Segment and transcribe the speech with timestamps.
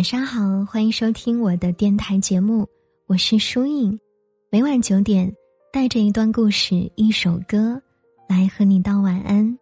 [0.00, 2.66] 晚上好，欢迎收听我的电台节目，
[3.06, 4.00] 我是舒影。
[4.48, 5.30] 每晚九点，
[5.70, 7.78] 带着一段故事、一首歌，
[8.26, 9.58] 来和你道晚安。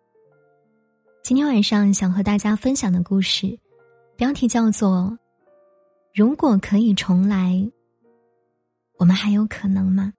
[1.25, 3.59] 今天晚上想和大家分享的故事，
[4.17, 5.11] 标题叫做
[6.15, 7.55] 《如果可以重来》，
[8.97, 10.13] 我们还有可能吗？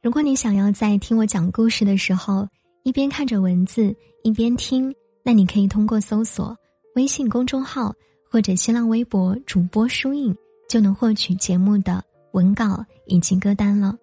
[0.00, 2.48] 如果你想要在听我讲故事的时候，
[2.84, 4.90] 一边看着文字一边听，
[5.28, 6.56] 那你可以通过搜索
[6.94, 7.94] 微信公众号
[8.30, 10.34] 或者新浪微博主播书印，
[10.70, 13.94] 就能获取节目的文稿以及歌单了。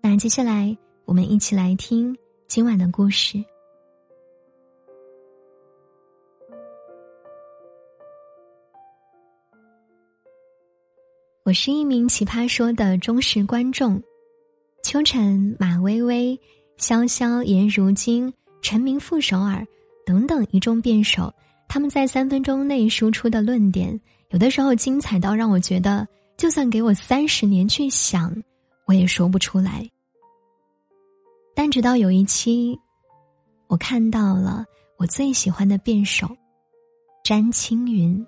[0.00, 3.44] 那接下来我们一起来听今晚的故事。
[11.42, 14.00] 我是一名奇葩说的忠实观众，
[14.84, 16.40] 秋晨、马薇薇。
[16.78, 19.66] 潇潇、颜如晶、陈明、傅首尔
[20.06, 21.34] 等等一众辩手，
[21.68, 28.34] 他们在三分钟内输出的论点，有的时候精彩到让我觉得，就算给我三十年去想，
[28.86, 29.90] 我也说不出来。
[31.56, 32.78] 但直到有一期，
[33.66, 34.64] 我看到了
[34.96, 36.28] 我最喜欢的辩手
[37.24, 38.24] 詹青云。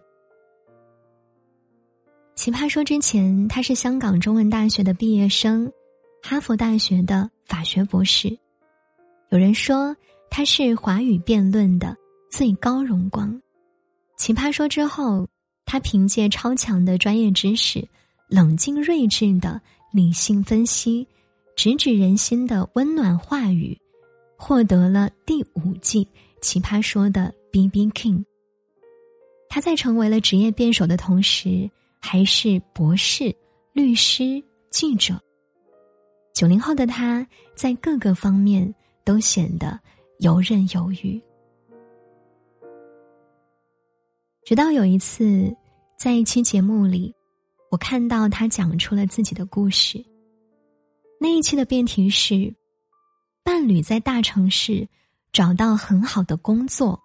[2.35, 5.73] 奇葩说之前，他是香港中文大学的毕业生。
[6.21, 8.37] 哈佛大学的法学博士，
[9.31, 9.97] 有人说
[10.31, 11.97] 他是华语辩论的
[12.31, 13.41] 最高荣光。
[14.17, 15.27] 奇葩说之后，
[15.65, 17.87] 他凭借超强的专业知识、
[18.29, 19.61] 冷静睿智的
[19.93, 21.07] 理性分析、
[21.57, 23.79] 直指人心的温暖话语，
[24.37, 26.07] 获得了第五季
[26.41, 28.25] 奇葩说的 B B King。
[29.49, 31.69] 他在成为了职业辩手的同时，
[32.01, 33.35] 还是博士、
[33.73, 35.21] 律师、记者。
[36.35, 38.73] 九零后的他，在各个方面
[39.05, 39.81] 都显得
[40.19, 41.21] 游刃有余。
[44.45, 45.55] 直到有一次，
[45.97, 47.15] 在一期节目里，
[47.71, 50.05] 我看到他讲出了自己的故事。
[51.21, 52.53] 那一期的辩题是：
[53.45, 54.89] 伴侣在大城市
[55.33, 56.99] 找到很好的工作，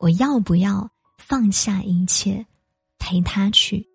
[0.00, 2.44] 我要不要放下一切
[2.98, 3.86] 陪他去？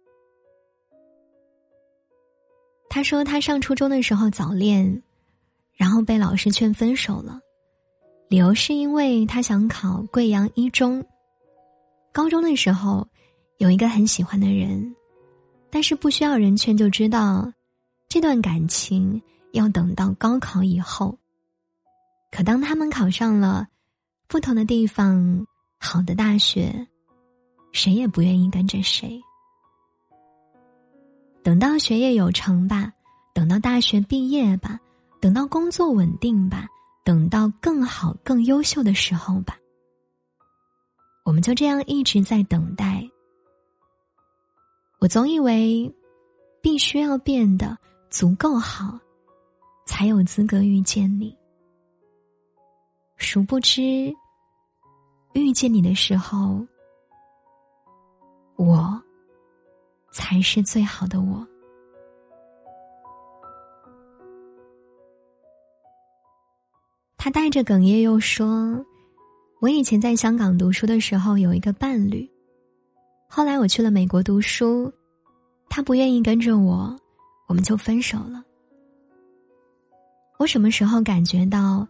[2.90, 5.02] 他说，他上初中的时候早恋，
[5.74, 7.40] 然后被老师劝分手了，
[8.34, 11.06] 理由是因为他想考贵阳一中。
[12.12, 13.08] 高中的时候，
[13.60, 14.96] 有一个很喜欢的人，
[15.70, 17.54] 但是不需要人劝就知道，
[18.10, 19.22] 这段感情
[19.52, 21.16] 要等到高考以后。
[22.32, 23.68] 可当他们考上了
[24.28, 25.46] 不同的地方
[25.80, 26.88] 好的大学，
[27.72, 29.22] 谁也不愿意跟着谁。
[31.44, 32.92] 等到学业有成吧，
[33.32, 34.80] 等到大学毕业吧，
[35.22, 36.68] 等到工作稳定吧，
[37.04, 39.58] 等到更好更优秀的时候吧，
[41.26, 43.08] 我们就这样一直在等待。
[45.00, 45.94] 我总以为，
[46.62, 47.78] 必须要变得
[48.10, 48.98] 足够好，
[49.86, 51.38] 才有资格遇见你。
[53.18, 53.82] 殊不知，
[55.34, 56.66] 遇见你的时候，
[58.56, 59.02] 我。
[60.16, 61.44] 才是最好的我。
[67.24, 68.86] 他带着哽咽又说
[69.62, 72.30] ：“我以前在香港读书的时候有一个伴侣，
[73.30, 74.92] 后来我去了美国读书，
[75.70, 76.94] 他不愿意跟着我，
[77.48, 78.44] 我们就分手了。
[80.38, 81.88] 我什么时候感觉到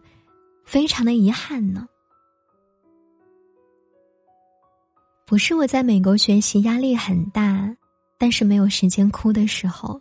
[0.64, 1.84] 非常的遗憾呢？
[5.26, 7.76] 不是我在美国学习压力很大。”
[8.16, 10.00] 但是没有时间哭的时候，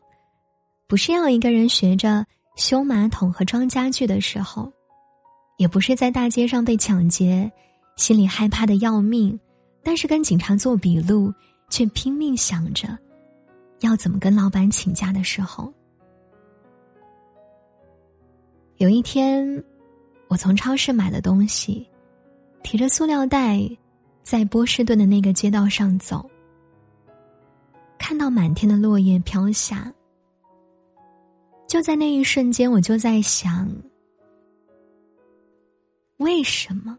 [0.88, 2.24] 不是要一个人学着
[2.56, 4.72] 修马桶和装家具的时候，
[5.58, 7.52] 也不是在大街上被抢劫，
[7.96, 9.40] 心里害怕的要命，
[9.84, 11.34] 但是跟警察做笔录
[11.70, 12.98] 却拼命想着
[13.82, 15.72] 要怎么跟老板请假的时候。
[18.78, 19.64] 有一天，
[20.28, 21.88] 我从超市买了东西，
[22.64, 23.62] 提着塑料袋，
[24.24, 26.28] 在波士顿的那个街道上走。
[28.00, 29.90] 看到满天的落叶飘下，
[31.68, 33.72] 就在那一瞬间，我就在想：
[36.24, 36.98] 为什么？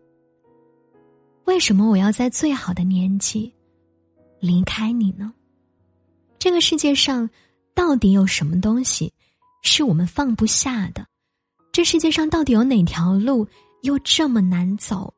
[1.46, 3.50] 为什么我要在最好的年纪
[4.38, 5.32] 离开你呢？
[6.38, 7.28] 这个世界上
[7.74, 9.10] 到底有什么东西
[9.62, 11.06] 是我们放不下的？
[11.72, 13.48] 这世界上到底有哪条路
[13.80, 15.14] 又这么难走，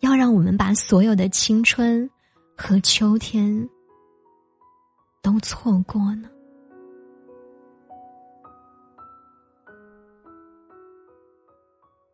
[0.00, 2.08] 要让我们把所有的青春
[2.56, 3.68] 和秋天？
[5.20, 6.30] 都错过呢。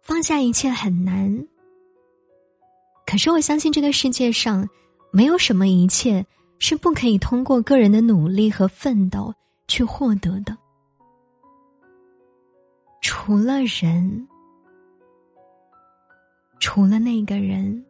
[0.04, 1.48] 放下一切很难，
[3.06, 4.68] 可是我相信这个世界上，
[5.10, 6.24] 没有什么一切
[6.58, 9.34] 是不可以通过个人的努力和奋斗
[9.66, 10.54] 去获得的，
[13.00, 14.28] 除了人，
[16.60, 17.82] 除了那个人，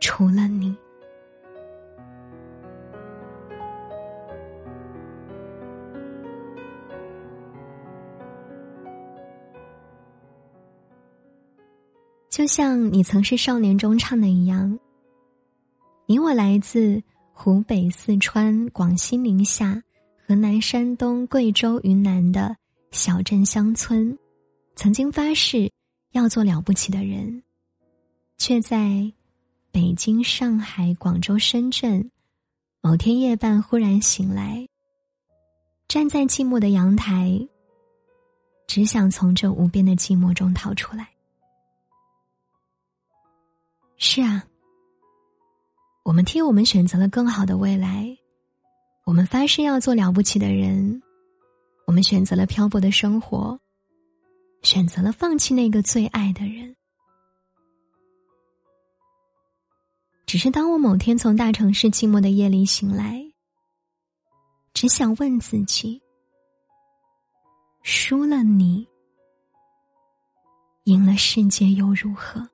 [0.00, 0.76] 除了你。
[12.40, 14.78] 就像你曾是少年中唱的一样，
[16.06, 17.02] 你我来自
[17.34, 19.82] 湖北、四川、广西、宁夏、
[20.26, 22.56] 河南、山东、贵州、云南的
[22.92, 24.18] 小镇乡村，
[24.74, 25.70] 曾经发誓
[26.12, 27.42] 要做了不起的人，
[28.38, 29.12] 却在
[29.70, 32.10] 北京、上海、广州、深圳
[32.80, 34.66] 某天夜半忽然醒来，
[35.88, 37.46] 站在寂寞的阳台，
[38.66, 41.06] 只想从这无边的寂寞中逃出来。
[44.02, 44.42] 是啊，
[46.04, 48.16] 我们替我们选择了更好的未来，
[49.04, 51.02] 我们发誓要做了不起的人，
[51.86, 53.60] 我们选择了漂泊的生活，
[54.62, 56.74] 选择了放弃那个最爱的人。
[60.24, 63.22] 只是当我某天从大城市寂寞的夜里醒来，
[64.72, 66.00] 只想问自己：
[67.82, 68.88] 输了你，
[70.84, 72.48] 赢了世界又如何？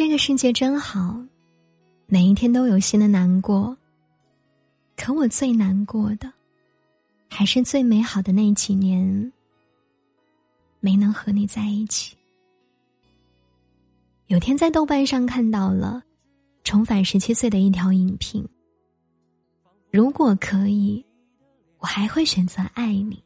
[0.00, 1.22] 这个世界真好，
[2.06, 3.76] 每一天都有新的难过。
[4.96, 6.32] 可我最难过的，
[7.28, 9.30] 还是最美好的那几年，
[10.80, 12.16] 没能和你在一起。
[14.28, 16.02] 有天在豆瓣上看到了
[16.64, 18.42] 重返十七岁的一条影评。
[19.90, 21.04] 如果可以，
[21.76, 23.22] 我还会选择爱你。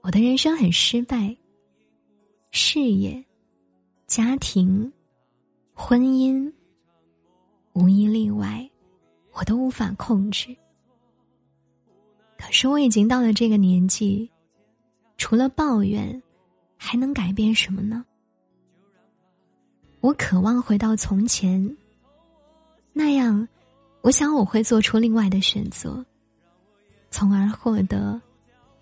[0.00, 1.36] 我的人生很失败，
[2.52, 3.22] 事业。
[4.06, 4.92] 家庭、
[5.74, 6.50] 婚姻，
[7.72, 8.70] 无一例外，
[9.32, 10.56] 我都无法控制。
[12.38, 14.30] 可是我已经到了这个年纪，
[15.18, 16.22] 除了抱怨，
[16.76, 18.04] 还能改变什么呢？
[20.00, 21.76] 我渴望回到从前，
[22.92, 23.46] 那样，
[24.02, 26.04] 我想我会做出另外的选择，
[27.10, 28.20] 从而获得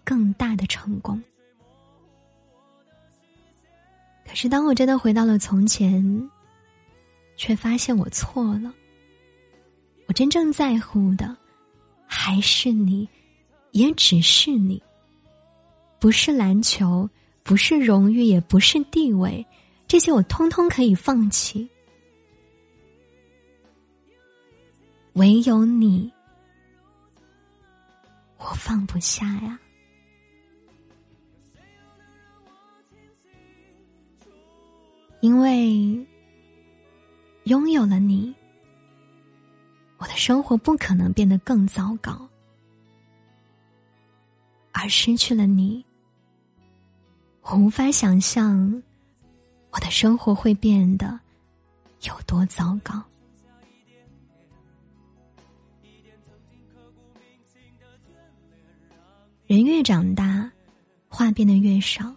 [0.05, 1.21] 更大的成功。
[4.27, 6.31] 可是，当我真的回到了从前，
[7.43, 8.73] 却发现我错了。
[10.07, 11.37] 我真正在乎的，
[12.07, 13.09] 还是你，
[13.73, 14.81] 也只是你。
[15.99, 17.11] 不是篮球，
[17.43, 19.45] 不是荣誉，也不是地位，
[19.89, 21.69] 这些我通通可以放弃。
[25.15, 26.13] 唯有你，
[28.39, 29.59] 我放不下呀。
[35.21, 36.07] 因为
[37.45, 38.33] 拥有了你，
[39.99, 42.13] 我的生活不可能变得更糟糕；
[44.71, 45.85] 而失去了你，
[47.43, 48.83] 我无法想象
[49.71, 51.19] 我的生活会变得
[52.03, 53.03] 有多糟糕。
[59.49, 60.51] 人越长大，
[61.09, 62.15] 话变得越少。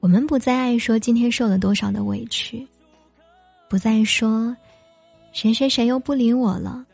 [0.00, 2.66] 我们不再爱说今天受了多少的委屈，
[3.68, 4.56] 不再说
[5.32, 6.84] 谁谁谁又不理我了，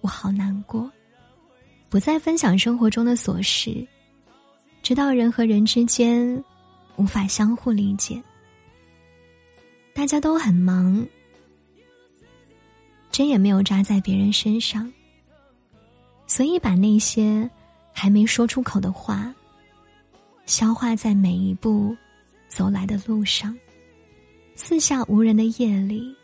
[0.00, 0.90] 我好难过。
[1.88, 3.86] 不再分享生活中的琐事，
[4.82, 6.44] 知道人和人之间
[6.96, 8.22] 无法相互理解，
[9.92, 11.04] 大家都很忙，
[13.10, 14.92] 针也没有扎在别人身上，
[16.26, 17.48] 所以把那些
[17.92, 19.34] 还没说出口的话，
[20.46, 21.96] 消化在每一步。
[22.48, 23.56] 走来的路上，
[24.62, 26.14] 四下无人的夜里，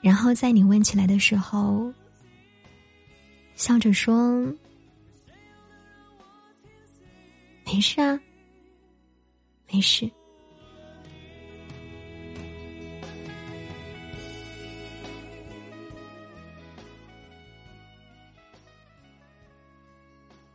[0.00, 1.92] 然后在你问起来的时候，
[3.56, 4.40] 笑着说
[7.66, 8.18] ：“没事啊，
[9.70, 10.08] 没事。”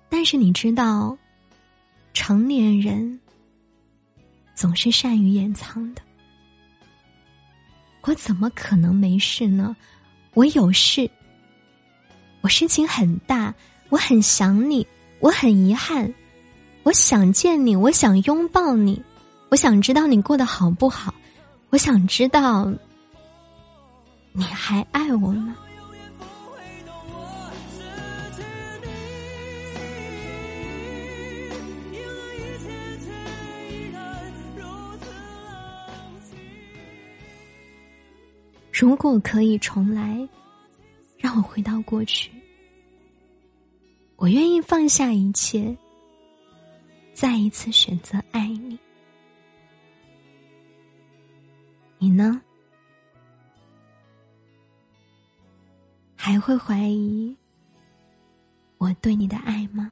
[0.08, 1.18] 但是你知道，
[2.14, 3.19] 成年人。
[4.60, 6.02] 总是善于掩藏的，
[8.02, 9.74] 我怎么可能没事呢？
[10.34, 11.10] 我有事，
[12.42, 13.56] 我事情很大，
[13.88, 14.86] 我很想你，
[15.22, 16.14] 我很遗憾，
[16.84, 19.02] 我想见你，我想拥抱你，
[19.48, 21.14] 我想知道你过得好不好，
[21.70, 22.70] 我想知道
[24.34, 25.56] 你还爱我吗？
[38.80, 40.26] 如果可以重来，
[41.18, 42.32] 让我回到过去，
[44.16, 45.76] 我愿意放下一切，
[47.12, 48.80] 再一次选择爱你。
[51.98, 52.42] 你呢？
[56.16, 57.36] 还会怀疑
[58.78, 59.92] 我对你的爱吗？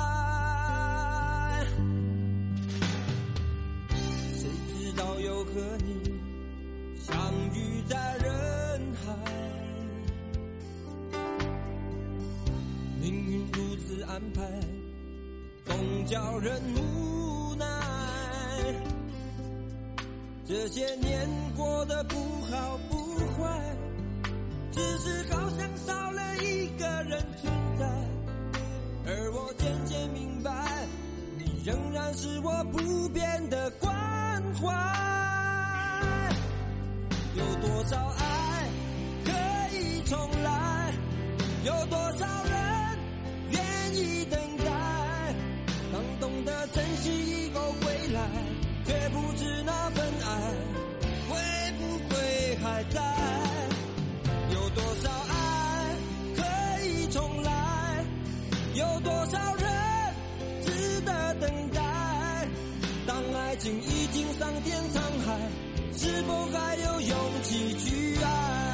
[5.53, 6.13] 和你
[6.97, 7.13] 相
[7.53, 9.13] 遇在人海，
[13.01, 14.41] 命运如此安排，
[15.65, 17.65] 总叫人无奈。
[20.45, 21.27] 这些年
[21.57, 22.15] 过得不
[22.49, 23.75] 好不坏，
[24.71, 27.85] 只是好像少了一个人存在，
[29.05, 30.87] 而我渐渐明白，
[31.37, 33.91] 你仍然是我不变的关
[34.53, 35.10] 怀。
[37.91, 38.69] 多少爱
[39.25, 39.31] 可
[39.75, 40.93] 以重来？
[41.65, 42.97] 有多少人
[43.49, 43.61] 愿
[43.93, 45.35] 意等待？
[45.91, 48.21] 当懂得珍惜以后回来，
[48.85, 50.39] 却不知那份爱
[51.27, 51.35] 会
[51.79, 53.01] 不会还在？
[54.53, 55.95] 有多少爱
[56.37, 58.05] 可以重来？
[58.73, 59.69] 有多少人
[60.63, 61.81] 值得等待？
[63.05, 64.95] 当爱情已经桑田沧
[65.25, 65.37] 海。
[65.97, 68.70] 是否还有勇气去爱？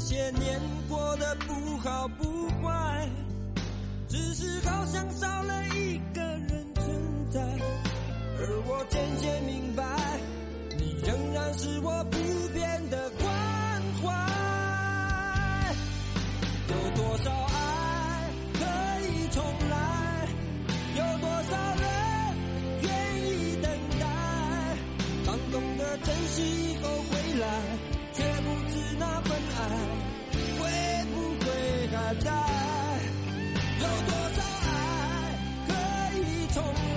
[0.00, 3.06] 这些年过得不好不坏
[4.08, 7.40] 只是好像少了一个人存在
[8.38, 9.84] 而我渐渐明白
[10.78, 12.16] 你仍然是我不
[12.54, 13.30] 变的关
[14.00, 15.74] 怀
[16.68, 18.64] 有多少爱可
[19.06, 20.28] 以重来
[20.96, 21.84] 有多少人
[22.80, 22.90] 愿
[23.28, 24.06] 意等待
[25.26, 27.89] 当懂得珍惜以后回来
[36.52, 36.89] told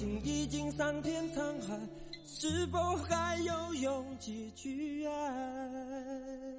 [0.00, 1.78] 心已经桑田沧海
[2.24, 6.49] 是否还有勇气去爱？